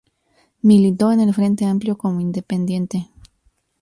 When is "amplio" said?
1.65-1.95